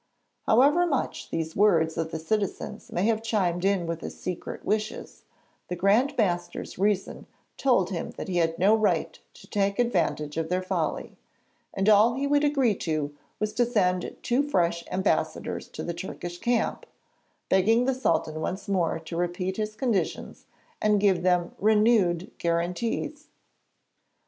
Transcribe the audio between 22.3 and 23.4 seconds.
guarantees.